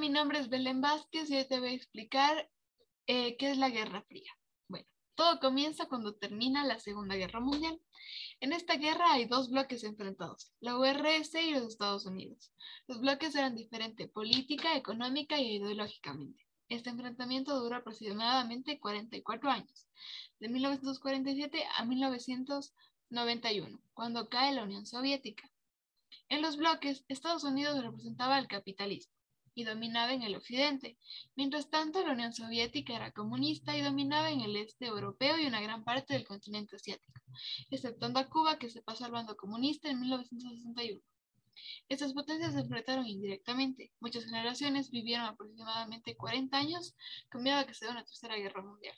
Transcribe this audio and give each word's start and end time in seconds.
mi 0.00 0.08
nombre 0.08 0.38
es 0.38 0.48
Belén 0.48 0.80
Vázquez 0.80 1.28
y 1.28 1.36
hoy 1.36 1.44
te 1.44 1.60
voy 1.60 1.68
a 1.68 1.74
explicar 1.74 2.50
eh, 3.06 3.36
qué 3.36 3.50
es 3.50 3.58
la 3.58 3.68
Guerra 3.68 4.00
Fría. 4.08 4.32
Bueno, 4.66 4.86
todo 5.14 5.38
comienza 5.40 5.88
cuando 5.88 6.14
termina 6.14 6.64
la 6.64 6.80
Segunda 6.80 7.16
Guerra 7.16 7.38
Mundial. 7.38 7.78
En 8.40 8.54
esta 8.54 8.76
guerra 8.76 9.12
hay 9.12 9.26
dos 9.26 9.50
bloques 9.50 9.84
enfrentados, 9.84 10.54
la 10.60 10.78
URSS 10.78 11.34
y 11.34 11.50
los 11.50 11.64
Estados 11.64 12.06
Unidos. 12.06 12.50
Los 12.86 12.98
bloques 13.02 13.34
eran 13.34 13.54
diferentes 13.54 14.08
política, 14.08 14.74
económica 14.74 15.36
e 15.36 15.56
ideológicamente. 15.56 16.46
Este 16.70 16.88
enfrentamiento 16.88 17.60
duró 17.60 17.76
aproximadamente 17.76 18.80
44 18.80 19.50
años, 19.50 19.86
de 20.38 20.48
1947 20.48 21.62
a 21.76 21.84
1991, 21.84 23.82
cuando 23.92 24.30
cae 24.30 24.54
la 24.54 24.62
Unión 24.62 24.86
Soviética. 24.86 25.50
En 26.30 26.40
los 26.40 26.56
bloques, 26.56 27.04
Estados 27.08 27.44
Unidos 27.44 27.84
representaba 27.84 28.38
el 28.38 28.48
capitalismo 28.48 29.19
y 29.60 29.64
dominaba 29.64 30.12
en 30.12 30.22
el 30.22 30.34
occidente. 30.34 30.96
Mientras 31.36 31.70
tanto, 31.70 32.04
la 32.04 32.12
Unión 32.12 32.32
Soviética 32.32 32.96
era 32.96 33.12
comunista 33.12 33.76
y 33.76 33.82
dominaba 33.82 34.30
en 34.30 34.40
el 34.40 34.56
este 34.56 34.86
europeo 34.86 35.38
y 35.38 35.46
una 35.46 35.60
gran 35.60 35.84
parte 35.84 36.14
del 36.14 36.26
continente 36.26 36.76
asiático, 36.76 37.20
exceptuando 37.70 38.20
a 38.20 38.28
Cuba, 38.28 38.58
que 38.58 38.70
se 38.70 38.82
pasó 38.82 39.04
al 39.04 39.12
bando 39.12 39.36
comunista 39.36 39.90
en 39.90 40.00
1961. 40.00 41.00
Estas 41.88 42.14
potencias 42.14 42.54
se 42.54 42.60
enfrentaron 42.60 43.06
indirectamente. 43.06 43.92
Muchas 44.00 44.24
generaciones 44.24 44.90
vivieron 44.90 45.26
aproximadamente 45.26 46.16
40 46.16 46.56
años, 46.56 46.94
cambiado 47.28 47.60
a 47.60 47.66
que 47.66 47.74
se 47.74 47.84
dio 47.84 47.92
una 47.92 48.04
tercera 48.04 48.36
guerra 48.36 48.62
mundial. 48.62 48.96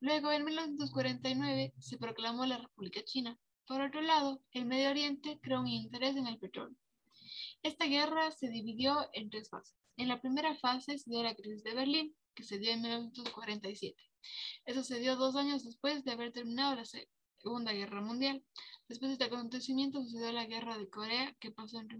Luego, 0.00 0.32
en 0.32 0.44
1949, 0.44 1.74
se 1.78 1.98
proclamó 1.98 2.46
la 2.46 2.58
República 2.58 3.02
China. 3.04 3.38
Por 3.66 3.80
otro 3.80 4.00
lado, 4.00 4.40
el 4.52 4.64
Medio 4.64 4.90
Oriente 4.90 5.38
creó 5.42 5.60
un 5.60 5.68
interés 5.68 6.16
en 6.16 6.26
el 6.26 6.38
petróleo. 6.38 6.76
Esta 7.62 7.86
guerra 7.86 8.30
se 8.30 8.48
dividió 8.48 9.08
en 9.12 9.30
tres 9.30 9.50
fases. 9.50 9.76
En 9.96 10.08
la 10.08 10.20
primera 10.20 10.54
fase 10.56 10.96
se 10.98 11.10
dio 11.10 11.22
la 11.22 11.34
crisis 11.34 11.62
de 11.64 11.74
Berlín, 11.74 12.14
que 12.34 12.44
se 12.44 12.58
dio 12.58 12.70
en 12.70 12.82
1947. 12.82 14.00
Eso 14.64 14.84
se 14.84 15.00
dio 15.00 15.16
dos 15.16 15.34
años 15.36 15.64
después 15.64 16.04
de 16.04 16.12
haber 16.12 16.32
terminado 16.32 16.76
la 16.76 16.84
Segunda 16.84 17.72
Guerra 17.72 18.00
Mundial. 18.00 18.44
Después 18.88 19.08
de 19.10 19.14
este 19.14 19.24
acontecimiento 19.24 20.02
sucedió 20.02 20.30
la 20.32 20.46
Guerra 20.46 20.78
de 20.78 20.88
Corea, 20.88 21.34
que 21.40 21.50
pasó 21.50 21.80
entre 21.80 21.98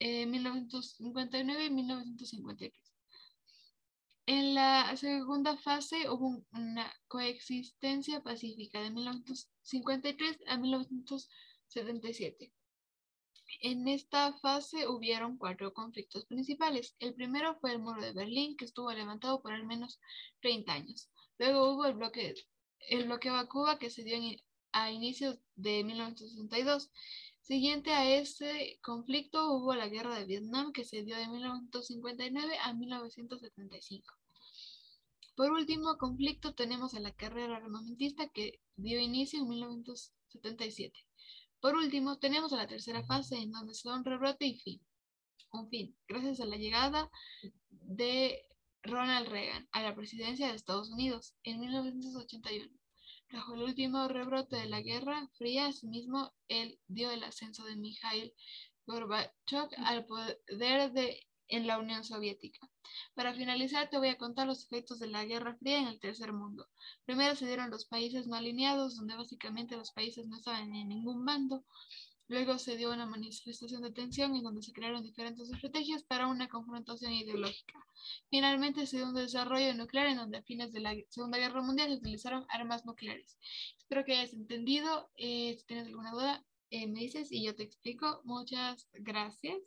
1959 0.00 1.64
y 1.66 1.70
1953. 1.70 2.92
En 4.26 4.54
la 4.54 4.96
segunda 4.96 5.56
fase 5.56 6.08
hubo 6.08 6.44
una 6.52 6.92
coexistencia 7.08 8.22
pacífica 8.22 8.80
de 8.80 8.90
1953 8.90 10.38
a 10.46 10.56
1977. 10.58 12.52
En 13.64 13.86
esta 13.86 14.32
fase 14.38 14.88
hubieron 14.88 15.38
cuatro 15.38 15.72
conflictos 15.72 16.24
principales. 16.24 16.96
El 16.98 17.14
primero 17.14 17.54
fue 17.60 17.70
el 17.70 17.78
muro 17.78 18.02
de 18.02 18.12
Berlín, 18.12 18.56
que 18.56 18.64
estuvo 18.64 18.90
levantado 18.92 19.40
por 19.40 19.52
al 19.52 19.64
menos 19.64 20.00
30 20.40 20.72
años. 20.72 21.08
Luego 21.38 21.72
hubo 21.72 21.84
el, 21.84 21.94
bloque, 21.94 22.34
el 22.88 23.04
bloqueo 23.04 23.36
a 23.36 23.48
Cuba, 23.48 23.78
que 23.78 23.88
se 23.88 24.02
dio 24.02 24.16
a 24.72 24.90
inicios 24.90 25.38
de 25.54 25.84
1962. 25.84 26.90
Siguiente 27.40 27.92
a 27.92 28.10
ese 28.12 28.80
conflicto 28.82 29.52
hubo 29.52 29.76
la 29.76 29.86
guerra 29.86 30.18
de 30.18 30.26
Vietnam, 30.26 30.72
que 30.72 30.84
se 30.84 31.04
dio 31.04 31.16
de 31.16 31.28
1959 31.28 32.58
a 32.64 32.74
1975. 32.74 34.12
Por 35.36 35.52
último 35.52 35.98
conflicto 35.98 36.52
tenemos 36.52 36.94
a 36.94 37.00
la 37.00 37.14
carrera 37.14 37.58
armamentista 37.58 38.28
que 38.28 38.60
dio 38.74 38.98
inicio 38.98 39.38
en 39.38 39.48
1977. 39.48 40.98
Por 41.62 41.76
último, 41.76 42.18
tenemos 42.18 42.52
a 42.52 42.56
la 42.56 42.66
tercera 42.66 43.04
fase 43.04 43.36
en 43.36 43.52
donde 43.52 43.72
se 43.72 43.88
da 43.88 43.94
un 43.94 44.04
rebrote 44.04 44.44
y 44.44 44.58
fin. 44.58 44.80
Un 45.52 45.68
fin, 45.68 45.96
gracias 46.08 46.40
a 46.40 46.44
la 46.44 46.56
llegada 46.56 47.08
de 47.70 48.42
Ronald 48.82 49.28
Reagan 49.28 49.68
a 49.70 49.80
la 49.80 49.94
presidencia 49.94 50.48
de 50.48 50.56
Estados 50.56 50.90
Unidos 50.90 51.36
en 51.44 51.60
1981. 51.60 52.68
Bajo 53.30 53.54
el 53.54 53.62
último 53.62 54.08
rebrote 54.08 54.56
de 54.56 54.66
la 54.66 54.80
Guerra 54.80 55.30
Fría, 55.38 55.66
asimismo, 55.66 56.32
él 56.48 56.80
dio 56.88 57.12
el 57.12 57.22
ascenso 57.22 57.64
de 57.64 57.76
Mikhail 57.76 58.34
Gorbachev 58.84 59.68
al 59.86 60.04
poder 60.04 60.92
de 60.92 61.28
en 61.46 61.68
la 61.68 61.78
Unión 61.78 62.02
Soviética. 62.02 62.68
Para 63.14 63.34
finalizar, 63.34 63.90
te 63.90 63.98
voy 63.98 64.08
a 64.08 64.16
contar 64.16 64.46
los 64.46 64.64
efectos 64.64 64.98
de 64.98 65.06
la 65.06 65.24
Guerra 65.24 65.54
Fría 65.56 65.78
en 65.78 65.86
el 65.86 66.00
tercer 66.00 66.32
mundo. 66.32 66.68
Primero 67.04 67.36
se 67.36 67.46
dieron 67.46 67.70
los 67.70 67.84
países 67.84 68.26
no 68.26 68.36
alineados, 68.36 68.96
donde 68.96 69.14
básicamente 69.16 69.76
los 69.76 69.92
países 69.92 70.26
no 70.26 70.36
estaban 70.36 70.74
en 70.74 70.88
ningún 70.88 71.24
bando. 71.24 71.64
Luego 72.28 72.56
se 72.56 72.78
dio 72.78 72.90
una 72.90 73.04
manifestación 73.04 73.82
de 73.82 73.92
tensión 73.92 74.34
en 74.34 74.42
donde 74.42 74.62
se 74.62 74.72
crearon 74.72 75.02
diferentes 75.02 75.50
estrategias 75.50 76.02
para 76.02 76.28
una 76.28 76.48
confrontación 76.48 77.12
ideológica. 77.12 77.78
Finalmente 78.30 78.86
se 78.86 78.96
dio 78.96 79.08
un 79.08 79.14
desarrollo 79.14 79.74
nuclear 79.74 80.06
en 80.06 80.16
donde 80.16 80.38
a 80.38 80.42
fines 80.42 80.72
de 80.72 80.80
la 80.80 80.94
Segunda 81.10 81.36
Guerra 81.36 81.60
Mundial 81.60 81.90
se 81.90 81.96
utilizaron 81.96 82.46
armas 82.48 82.86
nucleares. 82.86 83.36
Espero 83.78 84.06
que 84.06 84.16
hayas 84.16 84.32
entendido. 84.32 85.10
Eh, 85.16 85.54
si 85.58 85.66
tienes 85.66 85.88
alguna 85.88 86.12
duda, 86.12 86.42
eh, 86.70 86.86
me 86.86 87.00
dices 87.00 87.30
y 87.30 87.44
yo 87.44 87.54
te 87.54 87.64
explico. 87.64 88.22
Muchas 88.24 88.88
gracias. 88.94 89.58